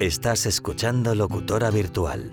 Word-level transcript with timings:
Estás 0.00 0.46
escuchando 0.46 1.14
Locutora 1.14 1.70
Virtual, 1.70 2.30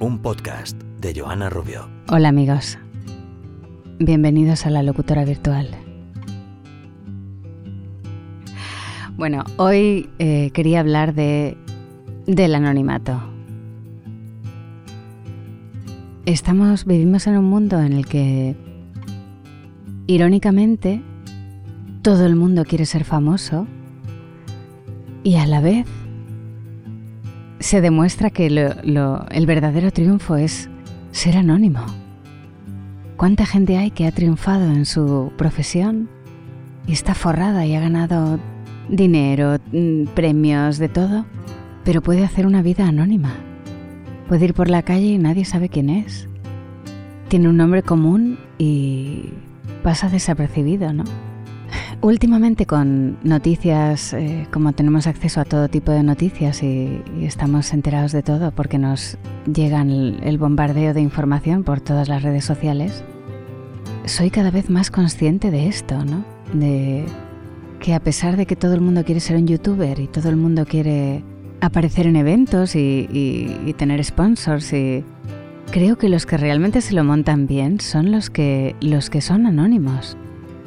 un 0.00 0.18
podcast 0.18 0.78
de 1.00 1.18
Joana 1.18 1.48
Rubio. 1.48 1.88
Hola 2.10 2.28
amigos, 2.28 2.76
bienvenidos 3.98 4.66
a 4.66 4.70
la 4.70 4.82
Locutora 4.82 5.24
Virtual. 5.24 5.70
Bueno, 9.16 9.44
hoy 9.56 10.10
eh, 10.18 10.50
quería 10.52 10.80
hablar 10.80 11.14
de, 11.14 11.56
del 12.26 12.54
anonimato. 12.54 13.18
Estamos, 16.26 16.84
vivimos 16.84 17.26
en 17.26 17.38
un 17.38 17.46
mundo 17.46 17.80
en 17.80 17.94
el 17.94 18.04
que, 18.04 18.56
irónicamente, 20.06 21.02
todo 22.02 22.26
el 22.26 22.36
mundo 22.36 22.66
quiere 22.66 22.84
ser 22.84 23.04
famoso 23.04 23.66
y 25.24 25.36
a 25.36 25.46
la 25.46 25.62
vez 25.62 25.86
se 27.58 27.80
demuestra 27.80 28.30
que 28.30 28.46
el 28.46 29.46
verdadero 29.46 29.90
triunfo 29.90 30.36
es 30.36 30.68
ser 31.10 31.36
anónimo. 31.36 31.80
¿Cuánta 33.16 33.46
gente 33.46 33.78
hay 33.78 33.90
que 33.90 34.06
ha 34.06 34.12
triunfado 34.12 34.70
en 34.70 34.84
su 34.84 35.32
profesión 35.38 36.10
y 36.86 36.92
está 36.92 37.14
forrada 37.14 37.64
y 37.64 37.74
ha 37.74 37.80
ganado 37.80 38.38
dinero, 38.90 39.56
mm, 39.72 40.08
premios, 40.14 40.78
de 40.78 40.90
todo, 40.90 41.24
pero 41.84 42.02
puede 42.02 42.24
hacer 42.24 42.46
una 42.46 42.60
vida 42.60 42.86
anónima? 42.86 43.32
Puede 44.28 44.44
ir 44.44 44.54
por 44.54 44.68
la 44.68 44.82
calle 44.82 45.06
y 45.06 45.18
nadie 45.18 45.46
sabe 45.46 45.70
quién 45.70 45.88
es. 45.88 46.28
Tiene 47.28 47.48
un 47.48 47.56
nombre 47.56 47.82
común 47.82 48.38
y 48.58 49.30
pasa 49.82 50.10
desapercibido, 50.10 50.92
¿no? 50.92 51.04
Últimamente 52.02 52.66
con 52.66 53.18
noticias, 53.24 54.12
eh, 54.12 54.46
como 54.52 54.72
tenemos 54.72 55.06
acceso 55.06 55.40
a 55.40 55.44
todo 55.44 55.68
tipo 55.68 55.92
de 55.92 56.02
noticias 56.02 56.62
y, 56.62 57.02
estamos 57.22 57.72
enterados 57.72 58.12
de 58.12 58.22
todo 58.22 58.52
porque 58.52 58.78
nos 58.78 59.16
llegan 59.52 59.90
el, 59.90 60.38
bombardeo 60.38 60.92
de 60.94 61.00
información 61.00 61.64
por 61.64 61.80
todas 61.80 62.08
las 62.08 62.22
redes 62.22 62.44
sociales, 62.44 63.02
soy 64.04 64.30
cada 64.30 64.50
vez 64.50 64.70
más 64.70 64.90
consciente 64.90 65.50
de 65.50 65.68
esto, 65.68 66.04
¿no? 66.04 66.24
De 66.52 67.06
que 67.80 67.94
a 67.94 68.00
pesar 68.00 68.36
de 68.36 68.46
que 68.46 68.56
todo 68.56 68.74
el 68.74 68.80
mundo 68.82 69.04
quiere 69.04 69.20
ser 69.20 69.36
un 69.36 69.46
youtuber 69.46 69.98
y 69.98 70.06
todo 70.06 70.28
el 70.28 70.36
mundo 70.36 70.64
quiere 70.66 71.24
aparecer 71.60 72.06
en 72.06 72.16
eventos 72.16 72.76
y, 72.76 73.74
tener 73.78 74.04
sponsors 74.04 74.72
creo 75.72 75.96
que 75.98 76.08
los 76.08 76.26
que 76.26 76.36
realmente 76.36 76.80
se 76.80 76.94
lo 76.94 77.04
montan 77.04 77.46
bien 77.46 77.80
son 77.80 78.12
los 78.12 78.30
que 78.30 78.76
los 78.80 79.10
que 79.10 79.20
son 79.20 79.46
anónimos 79.46 80.16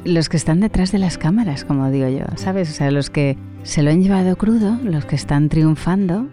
los 0.04 0.28
que 0.28 0.36
están 0.36 0.60
detrás 0.60 0.92
de 0.92 0.98
las 0.98 1.18
cámaras, 1.18 1.64
como 1.64 1.90
digo 1.90 2.08
yo, 2.08 2.24
¿sabes? 2.36 2.70
O 2.70 2.72
sea, 2.72 2.90
los 2.90 3.10
que 3.10 3.36
se 3.62 3.82
lo 3.82 3.90
han 3.90 4.02
llevado 4.02 4.36
crudo, 4.36 4.78
los 4.82 5.04
que 5.04 5.16
están 5.16 5.48
triunfando 5.48 6.28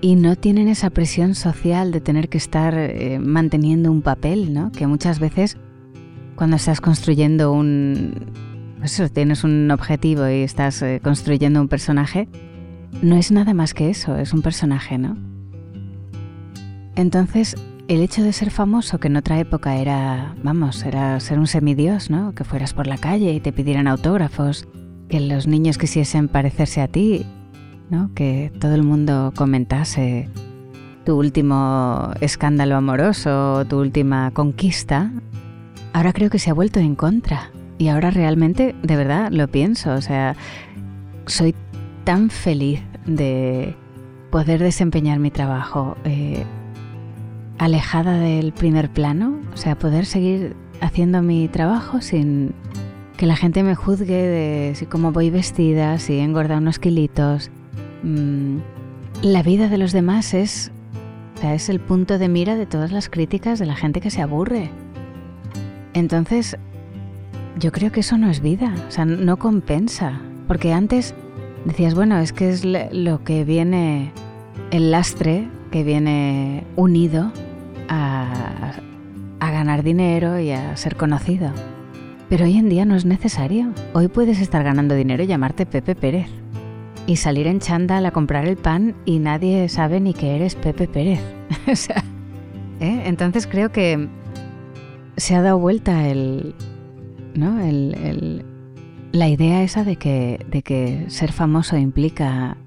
y 0.00 0.16
no 0.16 0.36
tienen 0.36 0.68
esa 0.68 0.90
presión 0.90 1.34
social 1.34 1.92
de 1.92 2.00
tener 2.00 2.28
que 2.28 2.38
estar 2.38 2.74
eh, 2.76 3.18
manteniendo 3.20 3.90
un 3.90 4.02
papel, 4.02 4.52
¿no? 4.52 4.70
Que 4.72 4.86
muchas 4.86 5.18
veces 5.18 5.56
cuando 6.36 6.56
estás 6.56 6.80
construyendo 6.80 7.52
un... 7.52 8.26
Pues 8.78 9.00
eso, 9.00 9.08
tienes 9.08 9.44
un 9.44 9.70
objetivo 9.70 10.28
y 10.28 10.42
estás 10.42 10.82
eh, 10.82 11.00
construyendo 11.02 11.60
un 11.60 11.68
personaje, 11.68 12.28
no 13.00 13.16
es 13.16 13.32
nada 13.32 13.54
más 13.54 13.72
que 13.72 13.88
eso, 13.88 14.16
es 14.18 14.34
un 14.34 14.42
personaje, 14.42 14.98
¿no? 14.98 15.16
Entonces, 16.96 17.56
el 17.88 18.00
hecho 18.00 18.22
de 18.22 18.32
ser 18.32 18.50
famoso, 18.50 18.98
que 18.98 19.08
en 19.08 19.16
otra 19.16 19.38
época 19.38 19.76
era, 19.76 20.34
vamos, 20.42 20.84
era 20.84 21.20
ser 21.20 21.38
un 21.38 21.46
semidios, 21.46 22.10
¿no? 22.10 22.34
Que 22.34 22.44
fueras 22.44 22.72
por 22.72 22.86
la 22.86 22.98
calle 22.98 23.32
y 23.32 23.40
te 23.40 23.52
pidieran 23.52 23.86
autógrafos, 23.86 24.66
que 25.08 25.20
los 25.20 25.46
niños 25.46 25.76
quisiesen 25.76 26.28
parecerse 26.28 26.80
a 26.80 26.88
ti, 26.88 27.26
¿no? 27.90 28.10
Que 28.14 28.50
todo 28.58 28.74
el 28.74 28.82
mundo 28.82 29.32
comentase 29.36 30.28
tu 31.04 31.18
último 31.18 32.12
escándalo 32.20 32.76
amoroso, 32.76 33.66
tu 33.66 33.78
última 33.78 34.30
conquista. 34.30 35.12
Ahora 35.92 36.12
creo 36.12 36.30
que 36.30 36.38
se 36.38 36.50
ha 36.50 36.54
vuelto 36.54 36.80
en 36.80 36.94
contra. 36.94 37.50
Y 37.76 37.88
ahora 37.88 38.10
realmente, 38.10 38.74
de 38.82 38.96
verdad, 38.96 39.30
lo 39.30 39.48
pienso. 39.48 39.92
O 39.92 40.00
sea, 40.00 40.36
soy 41.26 41.54
tan 42.04 42.30
feliz 42.30 42.80
de 43.04 43.76
poder 44.30 44.62
desempeñar 44.62 45.18
mi 45.18 45.30
trabajo. 45.30 45.96
Eh, 46.04 46.44
alejada 47.58 48.18
del 48.18 48.52
primer 48.52 48.90
plano, 48.90 49.38
o 49.52 49.56
sea, 49.56 49.76
poder 49.76 50.06
seguir 50.06 50.56
haciendo 50.80 51.22
mi 51.22 51.48
trabajo 51.48 52.00
sin 52.00 52.52
que 53.16 53.26
la 53.26 53.36
gente 53.36 53.62
me 53.62 53.74
juzgue 53.74 54.16
de 54.16 54.74
si 54.74 54.86
cómo 54.86 55.12
voy 55.12 55.30
vestida, 55.30 55.98
si 55.98 56.14
he 56.14 56.22
engordado 56.22 56.60
unos 56.60 56.78
kilitos. 56.78 57.50
Mm, 58.02 58.58
la 59.22 59.42
vida 59.42 59.68
de 59.68 59.78
los 59.78 59.92
demás 59.92 60.34
es, 60.34 60.72
es 61.42 61.68
el 61.68 61.80
punto 61.80 62.18
de 62.18 62.28
mira 62.28 62.56
de 62.56 62.66
todas 62.66 62.90
las 62.90 63.08
críticas 63.08 63.58
de 63.58 63.66
la 63.66 63.76
gente 63.76 64.00
que 64.00 64.10
se 64.10 64.20
aburre. 64.20 64.70
Entonces, 65.94 66.58
yo 67.58 67.70
creo 67.70 67.92
que 67.92 68.00
eso 68.00 68.18
no 68.18 68.30
es 68.30 68.40
vida, 68.40 68.74
o 68.88 68.90
sea, 68.90 69.04
no 69.04 69.38
compensa, 69.38 70.20
porque 70.48 70.72
antes 70.72 71.14
decías, 71.64 71.94
bueno, 71.94 72.18
es 72.18 72.32
que 72.32 72.50
es 72.50 72.64
lo 72.64 73.22
que 73.22 73.44
viene, 73.44 74.12
el 74.72 74.90
lastre 74.90 75.48
que 75.74 75.82
viene 75.82 76.62
unido 76.76 77.32
a, 77.88 78.74
ganar 79.40 79.82
dinero 79.82 80.38
y 80.38 80.52
a 80.52 80.76
ser 80.76 80.94
conocido. 80.94 81.50
Pero 82.28 82.44
hoy 82.44 82.58
en 82.58 82.68
día 82.68 82.84
no 82.84 82.94
es 82.94 83.04
necesario. 83.04 83.72
Hoy 83.92 84.06
puedes 84.06 84.40
estar 84.40 84.62
ganando 84.62 84.94
dinero 84.94 85.24
y 85.24 85.26
llamarte 85.26 85.66
Pepe 85.66 85.96
Pérez. 85.96 86.28
Y 87.08 87.16
salir 87.16 87.48
en 87.48 87.58
chándal 87.58 88.06
a 88.06 88.12
comprar 88.12 88.46
el 88.46 88.56
pan 88.56 88.94
y 89.04 89.18
nadie 89.18 89.68
sabe 89.68 89.98
ni 89.98 90.14
que 90.14 90.36
eres 90.36 90.54
Pepe 90.54 90.86
Pérez. 90.86 91.20
o 91.72 91.74
sea, 91.74 92.04
¿eh? 92.78 93.02
Entonces 93.06 93.48
creo 93.48 93.72
que 93.72 94.08
se 95.16 95.34
ha 95.34 95.42
dado 95.42 95.58
vuelta 95.58 96.06
el, 96.06 96.54
¿no? 97.34 97.60
el, 97.60 98.44
la 99.10 99.28
idea 99.28 99.64
esa 99.64 99.82
de 99.82 99.96
que, 99.96 100.46
de 100.48 100.62
que 100.62 101.06
ser 101.08 101.32
famoso 101.32 101.76
implica 101.76 102.58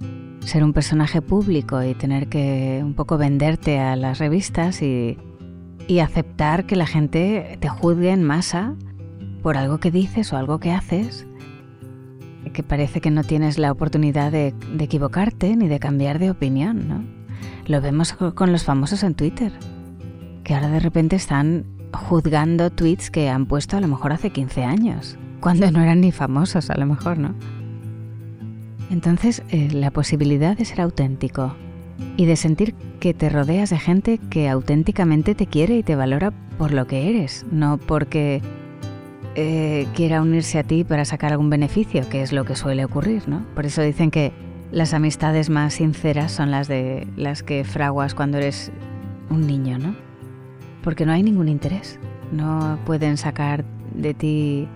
ser 0.42 0.64
un 0.64 0.74
personaje 0.74 1.22
público 1.22 1.84
y 1.84 1.94
tener 1.94 2.28
que 2.28 2.82
un 2.84 2.94
poco 2.94 3.18
venderte 3.18 3.80
a 3.80 3.96
las 3.96 4.20
revistas 4.20 4.82
y, 4.82 5.18
aceptar 6.02 6.66
que 6.66 6.76
la 6.76 6.86
gente 6.86 7.58
te 7.62 7.70
juzgue 7.70 8.12
en 8.12 8.22
masa 8.22 8.76
por 9.42 9.56
algo 9.56 9.78
que 9.78 9.90
dices 9.90 10.34
o 10.34 10.38
algo 10.38 10.60
que 10.60 10.72
haces, 10.72 11.26
que 12.52 12.62
parece 12.62 13.00
que 13.00 13.10
no 13.10 13.24
tienes 13.24 13.58
la 13.58 13.72
oportunidad 13.72 14.32
de, 14.32 14.54
equivocarte 14.80 15.56
ni 15.56 15.68
de 15.68 15.80
cambiar 15.80 16.20
de 16.20 16.30
opinión, 16.30 16.88
¿no? 16.90 17.04
Lo 17.68 17.82
vemos 17.82 18.14
con 18.14 18.52
los 18.52 18.66
famosos 18.66 19.04
en 19.04 19.16
Twitter, 19.16 19.54
que 20.44 20.56
ahora 20.56 20.70
de 20.70 20.80
repente 20.80 21.16
están 21.16 21.66
juzgando 21.94 22.70
tweets 22.70 23.10
que 23.10 23.30
han 23.30 23.46
puesto 23.46 23.78
a 23.78 23.82
lo 23.82 23.88
mejor 23.88 24.12
hace 24.12 24.30
15 24.30 24.64
años, 24.64 25.18
cuando 25.40 25.72
no 25.72 25.82
eran 25.82 26.02
ni 26.02 26.12
famosos 26.12 26.70
a 26.70 26.78
lo 26.78 26.86
mejor, 26.86 27.18
¿no? 27.18 27.34
Entonces, 28.90 29.44
eh, 29.50 29.70
la 29.72 29.92
posibilidad 29.92 30.58
de 30.58 30.66
ser 30.66 30.82
auténtico 30.82 31.56
y 32.16 32.26
de 32.26 32.36
sentir 32.36 32.74
que 33.00 33.14
te 33.14 33.30
rodeas 33.30 33.70
de 33.70 33.80
gente 33.80 34.20
que 34.30 34.50
auténticamente 34.50 35.36
te 35.36 35.48
quiere 35.48 35.78
y 35.78 35.84
te 35.84 35.96
valora 35.96 36.32
por 36.58 36.72
lo 36.72 36.88
que 36.88 37.10
eres, 37.10 37.46
no 37.52 37.78
porque 37.78 38.42
eh, 39.36 39.88
quiera 39.94 40.22
unirse 40.22 40.60
a 40.60 40.64
ti 40.64 40.84
para 40.84 41.06
sacar 41.06 41.32
algún 41.32 41.50
beneficio, 41.50 42.08
que 42.10 42.22
es 42.22 42.32
lo 42.32 42.46
que 42.46 42.56
suele 42.56 42.86
ocurrir, 42.86 43.28
¿no? 43.28 43.46
Por 43.54 43.66
eso 43.66 43.82
dicen 43.82 44.10
que 44.10 44.32
las 44.72 44.94
amistades 44.94 45.50
más 45.50 45.76
sinceras 45.76 46.32
son 46.32 46.52
las 46.52 46.68
de 46.68 47.08
las 47.16 47.44
que 47.44 47.64
fraguas 47.64 48.16
cuando 48.16 48.38
eres 48.38 48.72
un 49.30 49.46
niño, 49.46 49.78
¿no? 49.78 49.96
Porque 50.84 51.06
no 51.06 51.12
hay 51.12 51.24
ningún 51.24 51.50
interés, 51.50 52.00
no 52.32 52.80
pueden 52.86 53.18
sacar 53.18 53.64
de 53.94 54.14
ti 54.14 54.68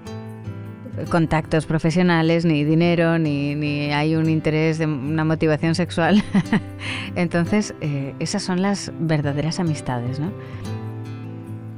contactos 1.10 1.66
profesionales, 1.66 2.46
ni 2.46 2.64
dinero, 2.64 3.18
ni, 3.18 3.92
hay 3.92 4.16
un 4.16 4.30
interés 4.30 4.78
de 4.78 4.86
una 4.86 5.24
motivación 5.24 5.76
sexual. 5.76 6.24
Entonces, 7.16 7.74
eh, 7.82 8.14
esas 8.20 8.44
son 8.44 8.62
las 8.62 8.92
verdaderas 9.00 9.60
amistades, 9.60 10.20
¿no? 10.20 10.32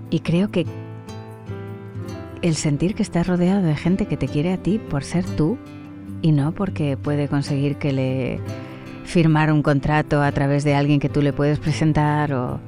Y 0.10 0.20
creo 0.20 0.52
que 0.52 0.66
el 2.42 2.56
sentir 2.56 2.94
que 2.94 3.04
estás 3.04 3.28
rodeado 3.28 3.62
de 3.62 3.76
gente 3.76 4.06
que 4.06 4.18
te 4.18 4.28
quiere 4.28 4.54
a 4.54 4.58
ti 4.58 4.78
por 4.78 5.04
ser 5.04 5.26
tú 5.26 5.58
y 6.22 6.32
no 6.32 6.52
porque 6.52 6.98
puede 6.98 7.28
conseguir 7.28 7.78
que 7.78 7.94
le 7.94 8.40
firmar 9.06 9.52
un 9.52 9.62
contrato 9.64 10.22
a 10.22 10.32
través 10.32 10.64
de 10.64 10.76
alguien 10.76 11.00
que 11.00 11.10
tú 11.10 11.22
le 11.22 11.34
puedes 11.34 11.60
presentar 11.60 12.34
o, 12.34 12.60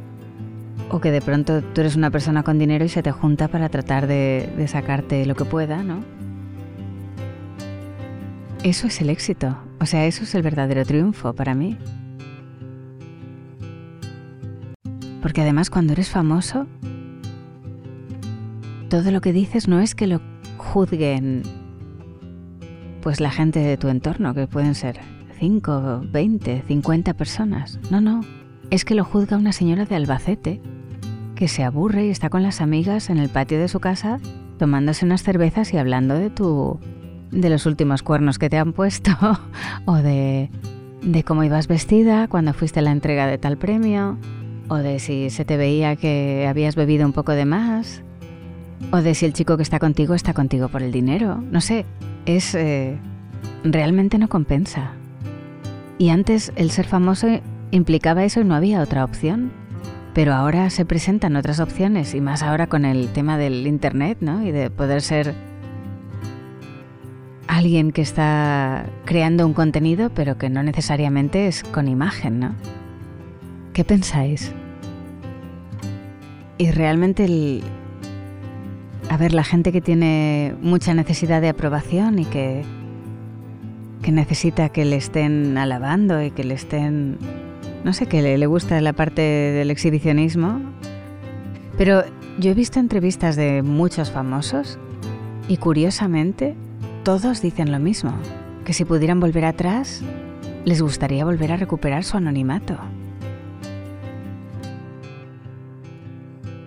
o 0.89 0.99
que 0.99 1.11
de 1.11 1.21
pronto 1.21 1.61
tú 1.61 1.81
eres 1.81 1.95
una 1.95 2.09
persona 2.09 2.43
con 2.43 2.59
dinero 2.59 2.85
y 2.85 2.89
se 2.89 3.03
te 3.03 3.11
junta 3.11 3.47
para 3.47 3.69
tratar 3.69 4.07
de, 4.07 4.49
de 4.57 4.67
sacarte 4.67 5.25
lo 5.25 5.35
que 5.35 5.45
pueda, 5.45 5.83
¿no? 5.83 6.03
Eso 8.65 8.87
es 8.87 8.99
el 8.99 9.11
éxito, 9.11 9.55
o 9.79 9.85
sea, 9.85 10.07
eso 10.07 10.23
es 10.23 10.33
el 10.33 10.41
verdadero 10.41 10.83
triunfo 10.83 11.33
para 11.33 11.53
mí. 11.53 11.77
Porque 15.21 15.41
además 15.41 15.69
cuando 15.69 15.93
eres 15.93 16.09
famoso, 16.09 16.65
todo 18.89 19.11
lo 19.11 19.21
que 19.21 19.33
dices 19.33 19.67
no 19.67 19.81
es 19.81 19.93
que 19.93 20.07
lo 20.07 20.19
juzguen 20.57 21.43
pues 23.03 23.19
la 23.19 23.29
gente 23.29 23.59
de 23.59 23.77
tu 23.77 23.87
entorno, 23.87 24.33
que 24.33 24.47
pueden 24.47 24.73
ser 24.73 24.99
5, 25.37 26.05
20, 26.11 26.63
50 26.67 27.13
personas. 27.13 27.79
No, 27.91 28.01
no. 28.01 28.21
Es 28.71 28.83
que 28.83 28.95
lo 28.95 29.05
juzga 29.05 29.37
una 29.37 29.51
señora 29.51 29.85
de 29.85 29.93
Albacete 29.93 30.59
que 31.35 31.47
se 31.47 31.63
aburre 31.63 32.07
y 32.07 32.09
está 32.09 32.31
con 32.31 32.41
las 32.41 32.61
amigas 32.61 33.11
en 33.11 33.19
el 33.19 33.29
patio 33.29 33.59
de 33.59 33.67
su 33.67 33.79
casa 33.79 34.19
tomándose 34.57 35.05
unas 35.05 35.21
cervezas 35.21 35.71
y 35.71 35.77
hablando 35.77 36.15
de 36.15 36.31
tu 36.31 36.79
de 37.31 37.49
los 37.49 37.65
últimos 37.65 38.03
cuernos 38.03 38.39
que 38.39 38.49
te 38.49 38.57
han 38.57 38.73
puesto 38.73 39.11
o 39.85 39.95
de 39.95 40.49
de 41.05 41.23
cómo 41.23 41.43
ibas 41.43 41.67
vestida 41.67 42.27
cuando 42.27 42.53
fuiste 42.53 42.79
a 42.79 42.83
la 42.83 42.91
entrega 42.91 43.27
de 43.27 43.37
tal 43.37 43.57
premio 43.57 44.17
o 44.69 44.77
de 44.77 44.99
si 44.99 45.29
se 45.29 45.45
te 45.45 45.55
veía 45.55 45.95
que 45.95 46.47
habías 46.49 46.75
bebido 46.75 47.05
un 47.05 47.13
poco 47.13 47.33
de 47.33 47.45
más 47.45 48.01
o 48.91 48.97
de 48.97 49.13
si 49.13 49.25
el 49.25 49.33
chico 49.33 49.55
que 49.55 49.63
está 49.63 49.79
contigo 49.79 50.15
está 50.15 50.33
contigo 50.33 50.67
por 50.67 50.81
el 50.81 50.91
dinero. 50.91 51.43
No 51.51 51.61
sé, 51.61 51.85
es 52.25 52.55
eh, 52.55 52.97
realmente 53.63 54.17
no 54.17 54.27
compensa. 54.27 54.91
Y 55.99 56.09
antes 56.09 56.51
el 56.55 56.71
ser 56.71 56.87
famoso 56.87 57.27
implicaba 57.71 58.23
eso 58.23 58.41
y 58.41 58.43
no 58.43 58.55
había 58.55 58.81
otra 58.81 59.03
opción. 59.03 59.51
Pero 60.13 60.33
ahora 60.33 60.69
se 60.69 60.85
presentan 60.85 61.35
otras 61.35 61.59
opciones 61.59 62.15
y 62.15 62.21
más 62.21 62.41
ahora 62.41 62.67
con 62.67 62.85
el 62.85 63.09
tema 63.09 63.37
del 63.37 63.67
Internet, 63.67 64.19
¿no? 64.21 64.43
Y 64.43 64.51
de 64.51 64.69
poder 64.69 65.01
ser 65.01 65.35
alguien 67.47 67.91
que 67.91 68.01
está 68.01 68.85
creando 69.05 69.45
un 69.45 69.53
contenido, 69.53 70.09
pero 70.09 70.37
que 70.37 70.49
no 70.49 70.63
necesariamente 70.63 71.47
es 71.47 71.63
con 71.63 71.87
imagen, 71.87 72.39
¿no? 72.39 72.55
¿Qué 73.73 73.83
pensáis? 73.83 74.53
Y 76.57 76.71
realmente 76.71 77.25
el... 77.25 77.63
A 79.09 79.17
ver, 79.17 79.33
la 79.33 79.43
gente 79.43 79.71
que 79.71 79.81
tiene 79.81 80.55
mucha 80.61 80.93
necesidad 80.93 81.41
de 81.41 81.49
aprobación 81.49 82.17
y 82.17 82.25
que, 82.25 82.63
que 84.01 84.11
necesita 84.11 84.69
que 84.69 84.83
le 84.85 84.95
estén 84.95 85.57
alabando 85.57 86.23
y 86.23 86.31
que 86.31 86.43
le 86.43 86.55
estén 86.55 87.19
no 87.85 87.93
sé, 87.93 88.07
qué 88.07 88.23
le, 88.23 88.45
gusta 88.47 88.81
la 88.81 88.93
parte 88.93 89.21
del 89.21 89.69
exhibicionismo. 89.69 90.59
Pero 91.77 92.03
yo 92.39 92.49
he 92.49 92.53
visto 92.55 92.79
entrevistas 92.79 93.35
de 93.35 93.61
muchos 93.61 94.09
famosos 94.09 94.79
y 95.47 95.57
curiosamente 95.57 96.55
todos 97.05 97.39
dicen 97.39 97.71
lo 97.71 97.77
mismo, 97.77 98.11
que 98.65 98.73
si 98.73 98.83
pudieran 98.83 99.19
volver 99.19 99.45
atrás, 99.45 100.01
les 100.65 100.81
gustaría 100.81 101.23
volver 101.23 101.51
a 101.51 101.55
recuperar 101.55 102.03
su 102.03 102.17
anonimato. 102.17 102.79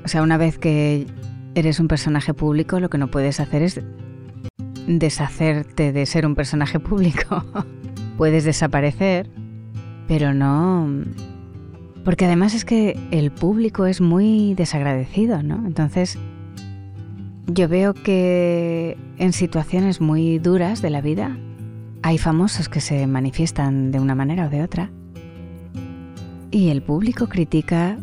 O 0.04 0.08
sea, 0.08 0.22
una 0.22 0.38
vez 0.38 0.56
que 0.56 1.08
eres 1.56 1.80
un 1.80 1.88
personaje 1.88 2.34
público, 2.34 2.78
lo 2.78 2.88
que 2.88 2.98
no 2.98 3.10
puedes 3.10 3.40
hacer 3.40 3.62
es 3.62 3.80
deshacerte 4.86 5.92
de 5.92 6.06
ser 6.06 6.24
un 6.24 6.36
personaje 6.36 6.78
público. 6.78 7.44
puedes 8.16 8.44
desaparecer, 8.44 9.28
pero 10.06 10.34
no... 10.34 10.88
Porque 12.04 12.26
además 12.26 12.54
es 12.54 12.64
que 12.64 12.96
el 13.10 13.32
público 13.32 13.86
es 13.86 14.00
muy 14.00 14.54
desagradecido, 14.54 15.42
¿no? 15.42 15.66
Entonces, 15.66 16.16
yo 17.48 17.66
veo 17.66 17.94
que 17.94 18.98
en 19.16 19.32
situaciones 19.32 20.00
muy 20.00 20.38
duras 20.38 20.82
de 20.82 20.90
la 20.90 21.00
vida 21.00 21.36
hay 22.02 22.18
famosos 22.18 22.68
que 22.68 22.80
se 22.80 23.06
manifiestan 23.06 23.90
de 23.90 24.00
una 24.00 24.14
manera 24.14 24.46
o 24.46 24.50
de 24.50 24.62
otra 24.62 24.90
y 26.50 26.68
el 26.68 26.82
público 26.82 27.26
critica 27.26 27.98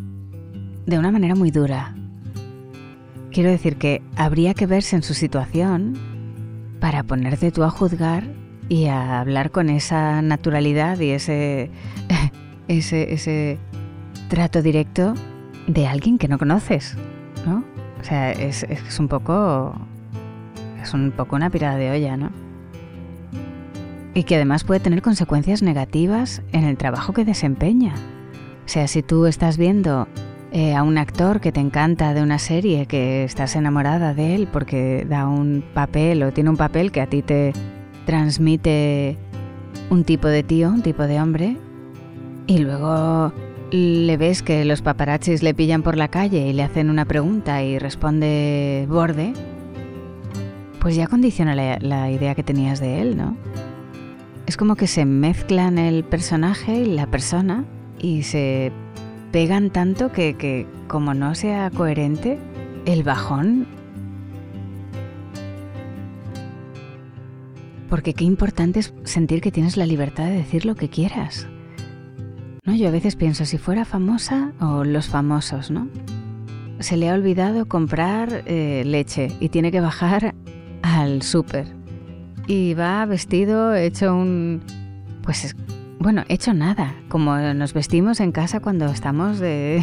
de 0.84 0.98
una 0.98 1.10
manera 1.10 1.34
muy 1.34 1.50
dura. 1.50 1.94
Quiero 3.30 3.50
decir 3.50 3.76
que 3.76 4.02
habría 4.16 4.52
que 4.54 4.66
verse 4.66 4.96
en 4.96 5.02
su 5.02 5.14
situación 5.14 5.94
para 6.80 7.04
ponerte 7.04 7.52
tú 7.52 7.62
a 7.62 7.70
juzgar 7.70 8.24
y 8.68 8.86
a 8.86 9.20
hablar 9.20 9.52
con 9.52 9.70
esa 9.70 10.22
naturalidad 10.22 10.98
y 10.98 11.10
ese, 11.10 11.70
ese, 12.68 13.12
ese 13.12 13.58
trato 14.28 14.60
directo 14.60 15.14
de 15.68 15.86
alguien 15.86 16.18
que 16.18 16.28
no 16.28 16.38
conoces, 16.38 16.96
¿no? 17.46 17.75
O 18.06 18.08
sea, 18.08 18.30
es, 18.30 18.62
es 18.62 19.00
un 19.00 19.08
poco. 19.08 19.74
Es 20.80 20.94
un 20.94 21.10
poco 21.10 21.34
una 21.34 21.50
pirada 21.50 21.76
de 21.76 21.90
olla, 21.90 22.16
¿no? 22.16 22.30
Y 24.14 24.22
que 24.22 24.36
además 24.36 24.62
puede 24.62 24.78
tener 24.78 25.02
consecuencias 25.02 25.60
negativas 25.60 26.40
en 26.52 26.62
el 26.62 26.76
trabajo 26.76 27.12
que 27.12 27.24
desempeña. 27.24 27.94
O 28.64 28.68
sea, 28.68 28.86
si 28.86 29.02
tú 29.02 29.26
estás 29.26 29.58
viendo 29.58 30.06
eh, 30.52 30.76
a 30.76 30.84
un 30.84 30.98
actor 30.98 31.40
que 31.40 31.50
te 31.50 31.58
encanta 31.58 32.14
de 32.14 32.22
una 32.22 32.38
serie, 32.38 32.86
que 32.86 33.24
estás 33.24 33.56
enamorada 33.56 34.14
de 34.14 34.36
él 34.36 34.46
porque 34.52 35.04
da 35.08 35.26
un 35.26 35.64
papel 35.74 36.22
o 36.22 36.32
tiene 36.32 36.50
un 36.50 36.56
papel 36.56 36.92
que 36.92 37.00
a 37.00 37.08
ti 37.08 37.22
te, 37.22 37.54
transmite 38.04 39.18
un 39.90 40.04
tipo 40.04 40.28
de 40.28 40.44
tío, 40.44 40.68
un 40.68 40.82
tipo 40.82 41.02
de 41.02 41.20
hombre, 41.20 41.56
y 42.46 42.58
luego 42.58 43.32
le 43.70 44.16
ves 44.16 44.42
que 44.42 44.64
los 44.64 44.82
paparazzis 44.82 45.42
le 45.42 45.54
pillan 45.54 45.82
por 45.82 45.96
la 45.96 46.08
calle 46.08 46.46
y 46.46 46.52
le 46.52 46.62
hacen 46.62 46.90
una 46.90 47.04
pregunta 47.04 47.62
y 47.62 47.78
responde 47.78 48.86
borde, 48.88 49.32
pues 50.80 50.96
ya 50.96 51.06
condiciona 51.06 51.54
la, 51.54 52.10
idea 52.10 52.34
que 52.34 52.42
tenías 52.42 52.80
de 52.80 53.00
él, 53.00 53.16
¿no? 53.16 53.36
Es 54.46 54.56
como 54.56 54.76
que 54.76 54.86
se 54.86 55.04
mezclan 55.04 55.78
el 55.78 56.04
personaje 56.04 56.80
y 56.80 56.84
la 56.84 57.06
persona 57.06 57.64
y 57.98 58.22
se 58.22 58.70
pegan 59.32 59.70
tanto 59.70 60.12
que, 60.12 60.34
que 60.34 60.66
como 60.86 61.14
no 61.14 61.34
sea 61.34 61.70
coherente, 61.70 62.38
el 62.84 63.02
bajón 63.02 63.66
Porque 67.88 68.14
qué 68.14 68.24
importante 68.24 68.80
es 68.80 68.92
sentir 69.04 69.40
que 69.40 69.52
tienes 69.52 69.76
la 69.76 69.86
libertad 69.86 70.24
de 70.24 70.32
decir 70.32 70.64
lo 70.64 70.74
que 70.74 70.88
quieras. 70.88 71.46
¿No? 72.66 72.74
Yo 72.74 72.88
a 72.88 72.90
veces 72.90 73.14
pienso, 73.14 73.44
si 73.44 73.58
fuera 73.58 73.84
famosa 73.84 74.52
o 74.60 74.82
los 74.82 75.08
famosos, 75.08 75.70
¿no? 75.70 75.88
Se 76.80 76.96
le 76.96 77.08
ha 77.08 77.14
olvidado 77.14 77.66
comprar 77.66 78.42
eh, 78.46 78.82
leche 78.84 79.30
y 79.40 79.48
tiene 79.48 79.70
que 79.70 79.80
bajar 79.80 80.34
al 80.82 81.22
súper. 81.22 81.66
Y 82.48 82.74
va 82.74 83.06
vestido, 83.06 83.74
hecho 83.74 84.14
un... 84.14 84.60
Pues, 85.22 85.56
bueno, 86.00 86.24
hecho 86.28 86.54
nada, 86.54 86.94
como 87.08 87.36
nos 87.36 87.72
vestimos 87.72 88.20
en 88.20 88.32
casa 88.32 88.60
cuando 88.60 88.86
estamos 88.86 89.38
de, 89.38 89.82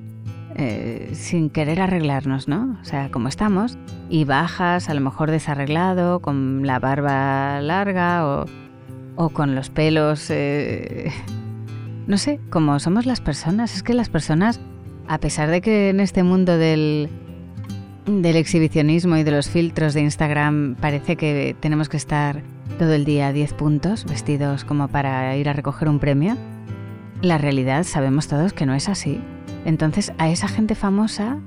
eh, 0.56 1.10
sin 1.14 1.48
querer 1.48 1.80
arreglarnos, 1.80 2.48
¿no? 2.48 2.76
O 2.80 2.84
sea, 2.84 3.10
como 3.10 3.28
estamos, 3.28 3.78
y 4.10 4.24
bajas 4.24 4.88
a 4.88 4.94
lo 4.94 5.00
mejor 5.00 5.30
desarreglado, 5.30 6.20
con 6.20 6.66
la 6.66 6.80
barba 6.80 7.60
larga 7.60 8.26
o, 8.26 8.46
o 9.14 9.30
con 9.30 9.54
los 9.54 9.70
pelos... 9.70 10.28
Eh, 10.30 11.12
no 12.06 12.18
sé, 12.18 12.40
como 12.50 12.78
somos 12.78 13.06
las 13.06 13.20
personas, 13.20 13.74
es 13.74 13.82
que 13.82 13.94
las 13.94 14.08
personas, 14.08 14.60
a 15.08 15.18
pesar 15.18 15.50
de 15.50 15.60
que 15.60 15.90
en 15.90 16.00
este 16.00 16.22
mundo 16.22 16.56
del, 16.56 17.08
exhibicionismo 18.06 19.16
y 19.16 19.24
de 19.24 19.32
los 19.32 19.48
filtros 19.48 19.94
de 19.94 20.02
Instagram 20.02 20.76
parece 20.76 21.16
que 21.16 21.56
tenemos 21.58 21.88
que 21.88 21.96
estar 21.96 22.42
todo 22.78 22.92
el 22.92 23.04
día 23.04 23.28
a 23.28 23.32
10 23.32 23.54
puntos, 23.54 24.04
vestidos 24.04 24.64
como 24.64 24.88
para 24.88 25.36
ir 25.36 25.48
a 25.48 25.52
recoger 25.52 25.88
un 25.88 25.98
premio, 25.98 26.36
la 27.22 27.38
realidad 27.38 27.84
sabemos 27.84 28.28
todos 28.28 28.52
que 28.52 28.66
no 28.66 28.74
es 28.74 28.88
así. 28.88 29.20
Entonces 29.64 30.12
a 30.18 30.28
esa 30.28 30.46
gente 30.46 30.74
famosa 30.74 31.38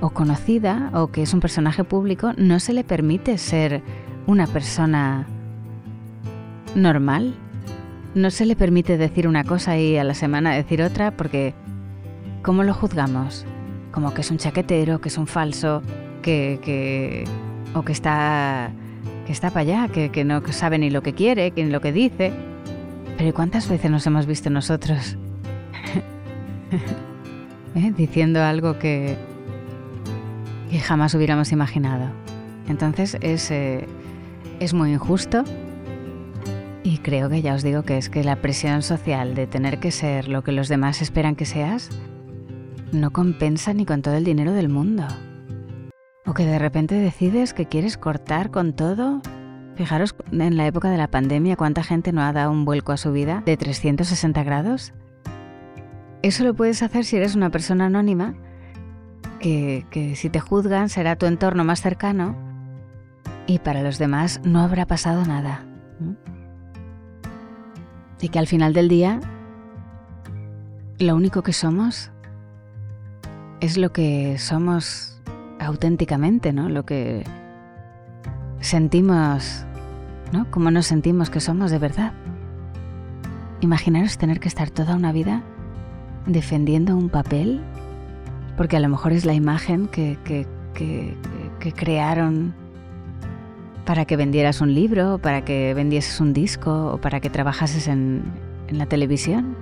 o 0.00 0.10
conocida 0.10 0.90
o 0.92 1.06
que 1.08 1.22
es 1.22 1.32
un 1.32 1.40
personaje 1.40 1.84
público 1.84 2.32
no 2.36 2.60
se 2.60 2.74
le 2.74 2.84
permite 2.84 3.38
ser 3.38 3.82
una 4.26 4.46
persona 4.46 5.26
normal. 6.74 7.34
No 8.14 8.30
se 8.30 8.46
le 8.46 8.54
permite 8.54 8.96
decir 8.96 9.26
una 9.26 9.42
cosa 9.42 9.76
y 9.76 9.96
a 9.96 10.04
la 10.04 10.14
semana 10.14 10.54
decir 10.54 10.82
otra 10.82 11.10
porque 11.10 11.52
¿cómo 12.42 12.62
lo 12.62 12.72
juzgamos? 12.72 13.44
Como 13.90 14.14
que 14.14 14.20
es 14.20 14.30
un 14.30 14.38
chaquetero, 14.38 15.00
que 15.00 15.08
es 15.08 15.18
un 15.18 15.26
falso, 15.26 15.82
que, 16.22 17.24
o 17.74 17.82
que 17.82 17.92
está 17.92 18.70
que 19.26 19.32
está 19.32 19.50
para 19.50 19.60
allá, 19.60 19.88
que, 19.88 20.10
que 20.10 20.22
no 20.24 20.42
sabe 20.52 20.78
ni 20.78 20.90
lo 20.90 21.02
que 21.02 21.14
quiere, 21.14 21.52
ni 21.56 21.64
lo 21.64 21.80
que 21.80 21.92
dice. 21.92 22.32
Pero 23.16 23.34
¿cuántas 23.34 23.68
veces 23.68 23.90
nos 23.90 24.06
hemos 24.06 24.26
visto 24.26 24.50
nosotros 24.50 25.16
¿eh? 27.74 27.92
diciendo 27.96 28.42
algo 28.42 28.78
que, 28.78 29.16
que, 30.70 30.78
jamás 30.78 31.14
hubiéramos 31.14 31.52
imaginado. 31.52 32.10
Entonces 32.68 33.16
es, 33.20 33.50
eh, 33.50 33.86
es 34.60 34.74
muy 34.74 34.92
injusto 34.92 35.44
y 36.84 36.98
creo 36.98 37.28
que 37.28 37.42
ya 37.42 37.54
os 37.54 37.64
digo 37.64 37.82
que 37.82 37.98
es 37.98 38.08
que 38.08 38.22
la 38.22 38.36
presión 38.36 38.82
social 38.82 39.34
de 39.34 39.48
tener 39.48 39.80
que 39.80 39.90
ser 39.90 40.28
lo 40.28 40.44
que 40.44 40.52
los 40.52 40.68
demás 40.68 41.02
esperan 41.02 41.34
que 41.34 41.46
seas 41.46 41.90
no 42.92 43.10
compensa 43.10 43.74
ni 43.74 43.84
con 43.84 44.02
todo 44.02 44.14
el 44.14 44.22
dinero 44.22 44.52
del 44.52 44.68
mundo. 44.68 45.04
O 46.26 46.34
que 46.34 46.46
de 46.46 46.60
repente 46.60 46.94
decides 46.94 47.52
que 47.52 47.66
quieres 47.66 47.98
cortar 47.98 48.52
con 48.52 48.72
todo. 48.72 49.20
Fijaros 49.74 50.14
en 50.30 50.56
la 50.56 50.68
época 50.68 50.88
de 50.90 50.96
la 50.96 51.08
pandemia 51.08 51.56
cuánta 51.56 51.82
gente 51.82 52.12
no 52.12 52.22
ha 52.22 52.32
dado 52.32 52.52
un 52.52 52.64
vuelco 52.64 52.92
a 52.92 52.96
su 52.96 53.10
vida 53.10 53.42
de 53.44 53.56
360 53.56 54.44
grados 54.44 54.92
eso 56.24 56.42
lo 56.42 56.54
puedes 56.54 56.82
hacer 56.82 57.04
si 57.04 57.18
eres 57.18 57.34
una 57.34 57.50
persona 57.50 57.84
anónima, 57.84 58.34
que, 59.40 60.14
si 60.16 60.30
te 60.30 60.40
juzgan 60.40 60.88
será 60.88 61.16
tu 61.16 61.26
entorno 61.26 61.64
más 61.64 61.82
cercano 61.82 62.34
y 63.46 63.58
para 63.58 63.82
los 63.82 63.98
demás 63.98 64.40
no 64.42 64.60
habrá 64.60 64.86
pasado 64.86 65.26
nada. 65.26 65.66
Y 68.24 68.30
que 68.30 68.38
al 68.38 68.46
final 68.46 68.72
del 68.72 68.88
día 68.88 69.20
lo 70.98 71.14
único 71.14 71.42
que 71.42 71.52
somos 71.52 72.10
es 73.60 73.76
lo 73.76 73.92
que 73.92 74.38
somos 74.38 75.20
auténticamente, 75.60 76.54
¿no? 76.54 76.70
Lo 76.70 76.86
que 76.86 77.22
sentimos, 78.60 79.66
¿no? 80.32 80.50
Como 80.50 80.70
nos 80.70 80.86
sentimos 80.86 81.28
que 81.28 81.38
somos 81.38 81.70
de 81.70 81.78
verdad. 81.78 82.14
Imaginaros 83.60 84.16
tener 84.16 84.40
que 84.40 84.48
estar 84.48 84.70
toda 84.70 84.96
una 84.96 85.12
vida 85.12 85.42
defendiendo 86.24 86.96
un 86.96 87.10
papel, 87.10 87.60
porque 88.56 88.78
a 88.78 88.80
lo 88.80 88.88
mejor 88.88 89.12
es 89.12 89.26
la 89.26 89.34
imagen 89.34 89.86
que, 89.86 90.16
que, 90.24 90.46
que 90.72 91.72
crearon 91.74 92.54
para 93.84 94.04
que 94.04 94.16
vendieras 94.16 94.60
un 94.60 94.74
libro, 94.74 95.18
para 95.18 95.44
que 95.44 95.74
vendieses 95.74 96.20
un 96.20 96.32
disco 96.32 96.92
o 96.92 96.98
para 96.98 97.20
que 97.20 97.30
trabajases 97.30 97.88
en, 97.88 98.24
en 98.68 98.78
la 98.78 98.86
televisión. 98.86 99.56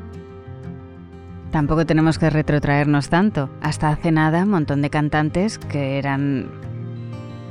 Tampoco 1.50 1.85
tenemos 1.85 2.19
que 2.19 2.31
retrotraernos 2.31 3.11
tanto. 3.11 3.50
Hasta 3.61 3.91
hace 3.91 4.11
nada, 4.11 4.45
un 4.45 4.50
montón 4.50 4.81
de 4.81 4.88
cantantes 4.88 5.59
que 5.59 5.99
eran. 5.99 6.50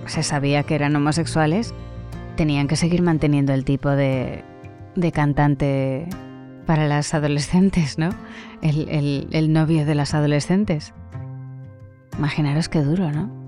se 0.08 0.24
sabía 0.24 0.64
que 0.64 0.76
eran 0.76 0.96
homosexuales, 0.96 1.74
tenían 2.36 2.68
que 2.68 2.76
seguir 2.76 3.04
manteniendo 3.04 3.54
el 3.54 3.64
tipo 3.64 3.90
de, 3.90 4.44
de 4.96 5.12
cantante 5.12 6.08
para 6.66 6.88
las 6.88 7.14
adolescentes, 7.14 7.98
¿no? 7.98 8.10
El, 8.62 9.28
el, 9.32 9.54
novio 9.54 9.86
de 9.86 9.94
las 9.94 10.14
adolescentes. 10.14 10.94
Imaginaros 12.18 12.70
qué 12.70 12.82
duro, 12.82 13.12
¿no? 13.12 13.41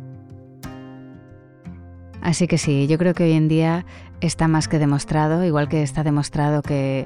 Así 2.23 2.47
que 2.47 2.57
sí, 2.57 2.87
yo 2.87 2.97
creo 2.97 3.13
que 3.13 3.25
hoy 3.25 3.33
en 3.33 3.49
día 3.49 3.85
está 4.21 4.47
más 4.47 4.69
que 4.69 4.79
demostrado, 4.79 5.43
igual 5.43 5.67
que 5.67 5.83
está 5.83 6.03
demostrado 6.03 6.61
que 6.61 7.05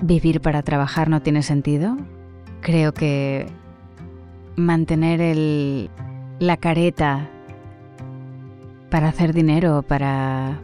vivir 0.00 0.40
para 0.40 0.62
trabajar 0.62 1.10
no 1.10 1.20
tiene 1.20 1.42
sentido. 1.42 1.98
Creo 2.62 2.94
que 2.94 3.46
mantener 4.56 5.20
el, 5.20 5.90
la 6.38 6.56
careta 6.56 7.28
para 8.90 9.08
hacer 9.08 9.34
dinero, 9.34 9.82
para 9.82 10.58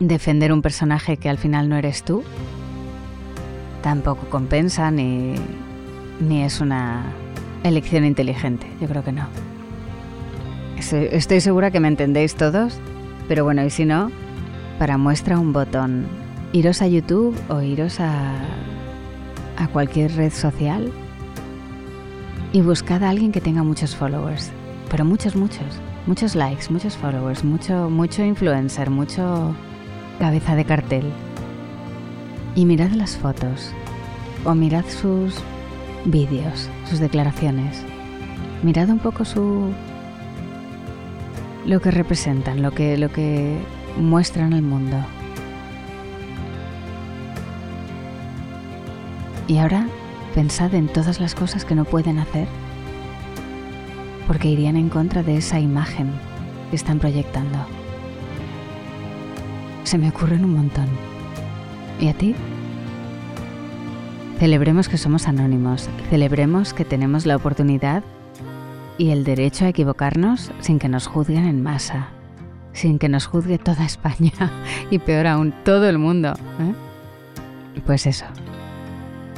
defender 0.00 0.50
un 0.50 0.62
personaje 0.62 1.18
que 1.18 1.28
al 1.28 1.36
final 1.36 1.68
no 1.68 1.76
eres 1.76 2.02
tú, 2.02 2.24
tampoco 3.82 4.30
compensa 4.30 4.90
ni, 4.90 5.34
ni 6.18 6.42
es 6.42 6.62
una 6.62 7.04
elección 7.62 8.06
inteligente. 8.06 8.66
Yo 8.80 8.88
creo 8.88 9.04
que 9.04 9.12
no. 9.12 9.55
Estoy 10.78 11.40
segura 11.40 11.70
que 11.70 11.80
me 11.80 11.88
entendéis 11.88 12.34
todos, 12.34 12.78
pero 13.28 13.44
bueno, 13.44 13.64
y 13.64 13.70
si 13.70 13.84
no, 13.84 14.10
para 14.78 14.98
muestra 14.98 15.38
un 15.38 15.52
botón. 15.52 16.06
Iros 16.52 16.82
a 16.82 16.86
YouTube 16.86 17.36
o 17.48 17.60
iros 17.62 17.98
a, 17.98 18.34
a 19.56 19.68
cualquier 19.68 20.14
red 20.14 20.32
social 20.32 20.92
y 22.52 22.60
buscad 22.60 23.02
a 23.02 23.10
alguien 23.10 23.32
que 23.32 23.40
tenga 23.40 23.62
muchos 23.62 23.96
followers, 23.96 24.50
pero 24.90 25.04
muchos, 25.04 25.34
muchos, 25.34 25.80
muchos 26.06 26.34
likes, 26.34 26.70
muchos 26.70 26.96
followers, 26.96 27.42
mucho, 27.42 27.90
mucho 27.90 28.22
influencer, 28.22 28.90
mucho 28.90 29.54
cabeza 30.18 30.54
de 30.54 30.64
cartel. 30.64 31.04
Y 32.54 32.64
mirad 32.64 32.90
las 32.90 33.16
fotos 33.16 33.72
o 34.44 34.54
mirad 34.54 34.84
sus 34.86 35.34
vídeos, 36.04 36.70
sus 36.88 37.00
declaraciones. 37.00 37.82
Mirad 38.62 38.88
un 38.88 38.98
poco 38.98 39.24
su 39.24 39.72
lo 41.66 41.80
que 41.80 41.90
representan, 41.90 42.62
lo 42.62 42.70
que, 42.70 42.96
lo 42.96 43.10
que 43.10 43.58
muestran 43.98 44.54
al 44.54 44.62
mundo. 44.62 44.96
Y 49.48 49.58
ahora 49.58 49.86
pensad 50.34 50.74
en 50.74 50.88
todas 50.88 51.20
las 51.20 51.34
cosas 51.34 51.64
que 51.64 51.74
no 51.74 51.84
pueden 51.84 52.18
hacer 52.18 52.46
porque 54.26 54.48
irían 54.48 54.76
en 54.76 54.88
contra 54.88 55.22
de 55.22 55.36
esa 55.36 55.60
imagen 55.60 56.10
que 56.70 56.76
están 56.76 56.98
proyectando. 56.98 57.58
Se 59.84 59.98
me 59.98 60.08
ocurren 60.08 60.44
un 60.44 60.54
montón. 60.54 60.88
¿Y 62.00 62.08
a 62.08 62.12
ti? 62.12 62.34
Celebremos 64.38 64.88
que 64.88 64.98
somos 64.98 65.28
anónimos, 65.28 65.88
celebremos 66.10 66.74
que 66.74 66.84
tenemos 66.84 67.24
la 67.24 67.36
oportunidad 67.36 68.02
y 68.98 69.10
el 69.10 69.24
derecho 69.24 69.64
a 69.64 69.68
equivocarnos 69.68 70.52
sin 70.60 70.78
que 70.78 70.88
nos 70.88 71.06
juzguen 71.06 71.46
en 71.46 71.62
masa, 71.62 72.08
sin 72.72 72.98
que 72.98 73.08
nos 73.08 73.26
juzgue 73.26 73.58
toda 73.58 73.84
España 73.84 74.32
y 74.90 74.98
peor 74.98 75.26
aún 75.26 75.54
todo 75.64 75.88
el 75.88 75.98
mundo. 75.98 76.34
¿eh? 76.60 76.74
Pues 77.84 78.06
eso. 78.06 78.26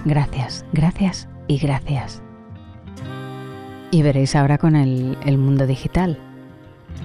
Gracias, 0.05 0.65
gracias 0.73 1.29
y 1.49 1.59
gracias. 1.59 2.23
Y 3.91 4.03
veréis 4.03 4.37
ahora 4.37 4.59
con 4.59 4.77
el, 4.77 5.39
mundo 5.39 5.67
digital, 5.67 6.19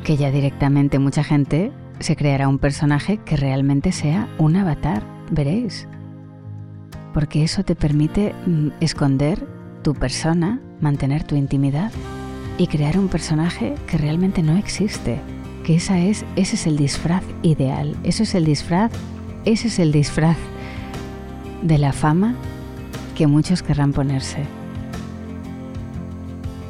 que 0.03 0.17
ya 0.17 0.31
directamente 0.31 0.99
mucha 0.99 1.23
gente 1.23 1.71
se 1.99 2.15
creará 2.15 2.47
un 2.47 2.59
personaje 2.59 3.17
que 3.17 3.37
realmente 3.37 3.91
sea 3.91 4.27
un 4.37 4.57
avatar, 4.57 5.03
veréis. 5.31 5.87
Porque 7.13 7.43
eso 7.43 7.63
te 7.63 7.75
permite 7.75 8.33
mm, 8.45 8.69
esconder 8.81 9.47
tu 9.81 9.93
persona, 9.93 10.59
mantener 10.81 11.23
tu 11.23 11.35
intimidad 11.35 11.91
y 12.57 12.67
crear 12.67 12.97
un 12.97 13.07
personaje 13.07 13.75
que 13.87 13.97
realmente 13.97 14.43
no 14.43 14.57
existe. 14.57 15.19
Que 15.63 15.75
esa 15.75 15.99
es, 15.99 16.25
ese 16.35 16.55
es 16.55 16.67
el 16.67 16.77
disfraz 16.77 17.23
ideal, 17.41 17.95
ese 18.03 18.23
es 18.23 18.35
el 18.35 18.45
disfraz, 18.45 18.91
ese 19.45 19.67
es 19.67 19.79
el 19.79 19.91
disfraz 19.91 20.37
de 21.61 21.77
la 21.77 21.93
fama 21.93 22.35
que 23.15 23.27
muchos 23.27 23.63
querrán 23.63 23.93
ponerse. 23.93 24.43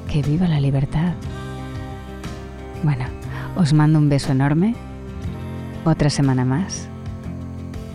Que 0.10 0.22
viva 0.22 0.48
la 0.48 0.60
libertad. 0.60 1.14
Bueno, 2.84 3.06
os 3.56 3.74
mando 3.74 3.98
un 3.98 4.10
beso 4.10 4.32
enorme. 4.32 4.76
Otra 5.86 6.10
semana 6.10 6.46
más 6.46 6.88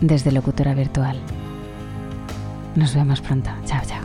desde 0.01 0.33
Locutora 0.33 0.75
Virtual. 0.75 1.19
Nos 2.75 2.95
vemos 2.95 3.21
pronto. 3.21 3.51
Chao, 3.65 3.83
chao. 3.87 4.03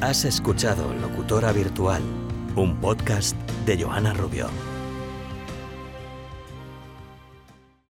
Has 0.00 0.24
escuchado 0.24 0.92
Locutora 0.94 1.52
Virtual 1.52 2.02
un 2.56 2.76
podcast 2.76 3.36
de 3.66 3.82
Johanna 3.82 4.12
Rubio. 4.12 4.77